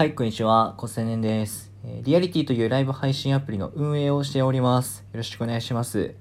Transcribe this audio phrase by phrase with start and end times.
[0.00, 0.72] はい、こんにちは。
[0.78, 1.70] 小青年です。
[1.84, 5.00] リアリティというライブ配信アプリの運営をしております。
[5.12, 6.14] よろしくお願いします。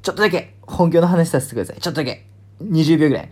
[0.00, 1.76] ちょっとだけ本業の話させてください。
[1.78, 2.24] ちょっとだけ
[2.62, 3.30] !20 秒ぐらい。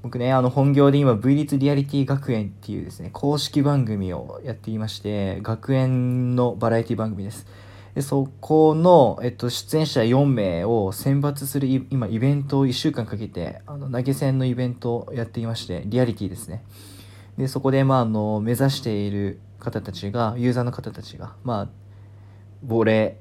[0.00, 7.46] 僕ね、あの本業で今 V 立リアリティ学園っていうですね、公式番組をやっていまして、学園のバラエティ番組です。
[7.94, 16.64] でそこの、えっと、出演者4名を選抜する今イベントを1週間かけてあの投げ銭のイベントをやっていましてリアリティですね
[17.38, 21.68] でそこで、まあ、あの目指している方たちがユーザーの方たちがまあ
[22.68, 23.18] 俺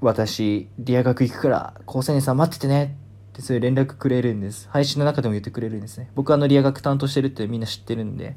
[0.00, 2.96] 私リア学行くから高青年さん待っててね
[3.32, 4.68] ってそういう連絡くれるんです。
[4.70, 6.10] 配信の中でも言ってくれるんですね。
[6.14, 8.36] 僕はあのリア学担当してるってみんな知ってるんで。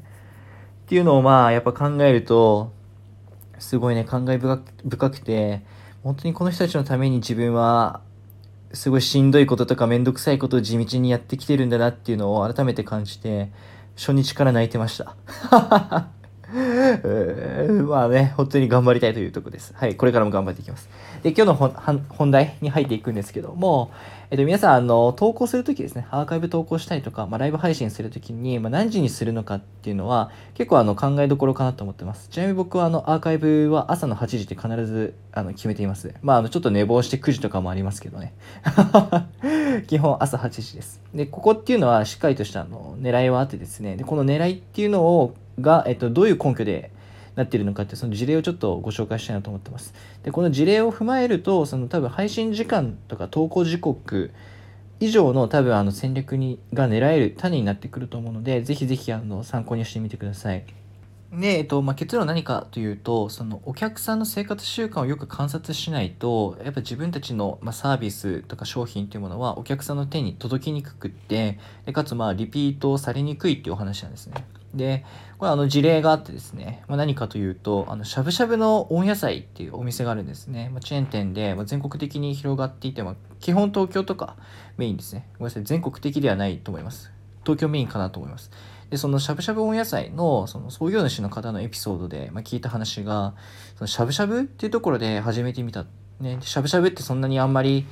[0.84, 2.72] っていうのをまあやっぱ考えると
[3.58, 4.38] すごいね感慨
[4.86, 5.62] 深くて
[6.02, 8.02] 本当にこの人たちのために自分は
[8.74, 13.50] すごいしんどいこととかめんどくさいことを地道にやってきてるんだなっていうのを改めて感じて
[13.96, 16.13] 初日から泣いてました。
[17.88, 19.74] まあね、本当に頑張りたいというところです。
[19.76, 20.88] はい、これからも頑張っていきます。
[21.24, 23.90] で、今日の本題に入っていくんですけども、
[24.30, 32.28] えっと、皆さん、あの、投稿するときですね、アーカイブ投稿したりとか、まあ、ライブ配信するときに、まあ、何時にするのかっていうのは、結構あの、考えどころかなと思ってます。
[32.28, 36.14] ちなみに僕は、あの、アーカイブは朝の8時って必ず、あの、決めています。
[36.22, 38.34] まあ、あの、ちょっと寝坊して9時とかもありますけどね。
[39.88, 41.02] 基本朝8時です。
[41.14, 46.90] で、ここっていうのは、しっかりとした、あの、狙いはあってですね、で、この狙いっていうのを、が、えっと、どういう根拠で
[47.36, 49.94] なっているのかってその事例をちょっとご紹介したいなと思ってます。
[50.22, 54.32] でこの事例を踏まえるとその多分配信時間とか投稿時刻
[55.00, 60.64] 以上の多分あの戦略にが狙える種になってくると思うのでぜひぜひあの参考にしてみてください。
[61.32, 74.44] で、えっとまあ、結論は何かというとそのお客さんの生活習慣をよく観察しないとやっぱ自分たちの、まあ、サービスとか商品というものはお客さんの手に届きにくくってでかつまあリピートされにくいっていうお話なんですね。
[74.74, 75.04] で、
[75.38, 80.70] これあの事例があってですね、まあ、何かというと、あのしゃぶしゃぶの温野菜っていうお店があるんですね。
[80.72, 84.36] まあ、チェーン店で、ま、全国的に広がっていて、まあ、基本東京とか
[84.76, 85.28] メインですね。
[85.34, 87.12] ごめんなさい、全国的ではないと思います。
[87.44, 88.50] 東京メインかなと思います。
[88.90, 93.34] で、そのしゃぶしゃぶ温野菜のその創業主の方のエピソードで、ま、聞いた話が、
[93.76, 95.84] そのしゃぶしゃぶっていうところで始めてみた。
[96.20, 97.86] ね、しゃぶしゃぶってそんなにあんまり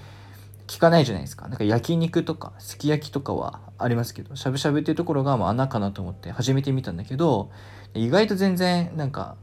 [0.72, 1.48] 聞かないじゃないですか。
[1.48, 7.50] なんか焼肉とかすき焼きとかはありますけど、しゃぶしゃぶっていうところがもう穴かなと思って始めてみたんだけど、
[7.92, 9.36] 意外と全然なんか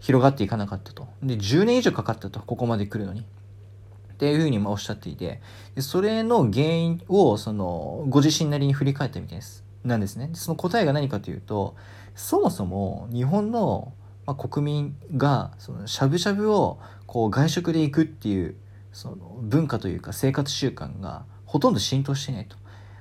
[0.00, 1.08] 広がっていかなかったと。
[1.22, 3.20] で、10年以上かかったと、ここまで来るのに。
[3.20, 5.42] っていうふうにまおっしゃっていて、
[5.74, 9.64] でそれの原因をそのご自身なりに振り返ったみたいです。
[9.84, 10.30] なんですね。
[10.32, 11.76] その答えが何かというと、
[12.14, 13.92] そもそも日本の、
[14.24, 18.54] ま国民がそのしゃぶしゃぶをこう外食で行くっていう
[18.92, 22.56] その文化というか生活習慣がほとんど浸透していないと。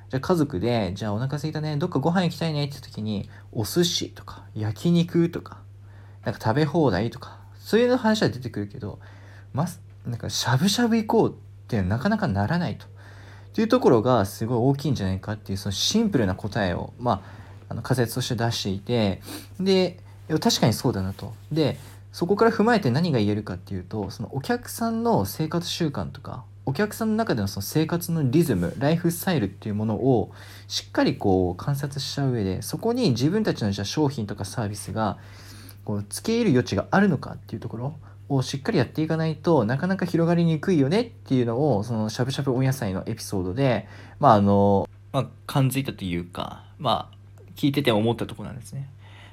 [0.10, 5.60] じゃあ家族で、じゃあお腹すいたね、どっかご飯行きたいねって時に、お寿司とか焼肉とか、
[6.26, 9.00] なんか食べ放題とか、そういうの話は出てくるけど、
[9.54, 9.68] ま
[10.06, 11.34] なんかしゃぶしゃぶ行こうっ
[11.68, 12.86] てなかなかならないと。
[12.86, 12.90] っ
[13.54, 17.22] ていうところがすごい大きいんじゃないかっていうそのシンプルな答えを、まあ、
[17.70, 19.22] あの仮説として出していて
[19.60, 20.00] で
[20.40, 21.34] 確かにそうだなと。
[21.52, 21.78] で
[22.12, 30.32] そこから踏まえて何が言えるかっていうとそのお客さんの生活習慣とかお客さんの中でのその生活のリズムライフスタイルっていうものを
[30.68, 35.18] しっかりこう観察した上でそこに自分たちのじゃ商品とかサービスが
[35.84, 37.96] こう付け入る余地があるのかっていうところ
[38.30, 43.88] をしっかりやっていかないとなかなか広がりにくいよねっていうのをそのしゃぶしゃぶ温野菜のエピソードで
[44.20, 47.16] まああの、まあ、感づいたというかまあ
[47.56, 48.88] 聞いてて思ったところなんですね。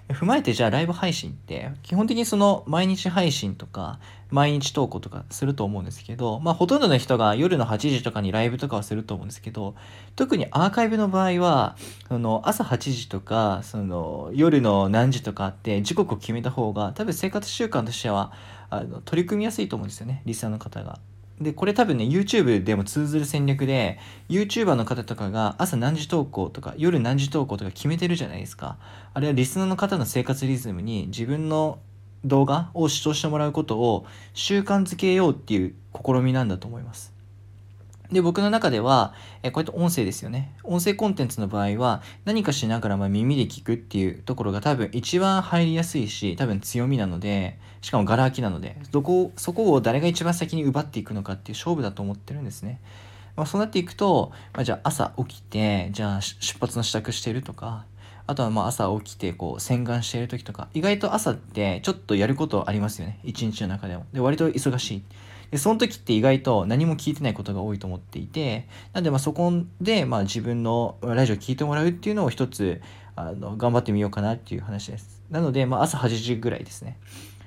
[0.09, 3.99] 踏まえてじゃあライブ配信って基本的にその毎日配信とか
[4.31, 9.75] 毎日投稿とかすると思うんですけどまあほとんどの人が夜の8時とかにライブとかはすると思うんですけど
[10.17, 11.77] 特にアーカイブの場合は
[12.09, 18.33] その朝8時とかその夜の何時とかって時刻を決めた方が多分生活習慣としては
[18.71, 20.99] あの取り組みやすいと思うんですよねリスナーの方が。
[21.41, 28.77] で、これ多分ね、YouTube でも通ずる戦略で、YouTuber の方とかが朝何時投稿とか夜何時投稿とか決めてるじゃないですか。
[29.15, 31.79] あれはリスナーの方の生活リズムに自分の
[32.25, 34.05] 動画を視聴してもらうことを
[34.35, 37.18] 習慣づけようっていう試みなんだと思います。
[38.11, 39.13] で、僕の中では、
[39.43, 40.55] えこうやって音声ですよね。
[40.65, 52.81] 音声コンテンツの場合は、何かしながらま耳で聞くっていうところが多分一番入りやすいし、多分強みなので、しかもガラ空きなので、どこ、そこを誰が一番先に奪っていくのかっていう勝負だと思ってるんですね。
[53.37, 57.85] まあ、そうなっていくと、まあ、じゃあ朝起きて、じゃあ出発の支度してるとか、
[58.27, 63.21] あとはまあ朝起きてこう洗顔している時とか、意外と朝ってちょっとやることありますよね。
[63.25, 64.05] 一日の中でも。
[64.13, 65.03] で、割と忙しい。
[65.51, 72.81] でその時って意外と何も聞いてないことが多いと思っていてなんでまあそこでまあ自分のラジオ聞いてもらうっていうのを一つ
[73.17, 75.23] あの頑張ってみようかなっていう話です。
[75.31, 76.99] なので、まあ、朝8時ぐらいですね。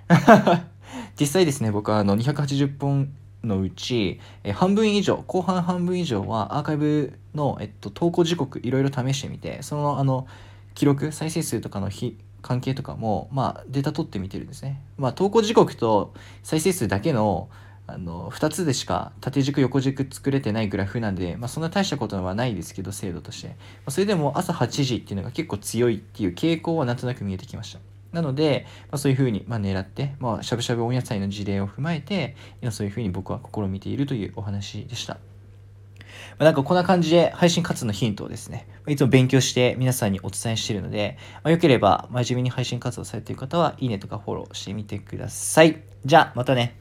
[1.19, 3.09] 実際ですね、僕はあの280本
[3.43, 10.27] のうち、え半分以上、後半半分以上はアーカイブの、えっと、投稿時刻いろいろ試してみて、そのあの
[10.75, 14.81] 記録、再生数とかの日関係とかも、まあ、データ取ってみてるんですね。
[14.97, 16.13] まあ、投稿時刻と
[16.43, 17.49] 再生数だけの
[17.87, 23.55] あの2つでしか縦軸横軸作れてないグラフなんで、まあ、そんな大したことはないですけど精度として、ま
[23.87, 27.79] あ、それでも朝8時っていうのが結構強いっていう傾向はなんとなく見えてきました
[28.13, 35.17] なので、まあ、そういうふうに、ま狙って、まあ、しゃぶしゃぶ温野菜の事例を踏まえて今そういうふうに僕は試みているというお話でした
[36.37, 45.81] まなんかこんな感じで配信活動のヒントをですね、いつも勉強して皆さんにお伝えしているので、まあ、よければ真面目に配信活動されている方は、いいねとかフォローしてみてください。
[46.05, 46.80] じゃあ、またね。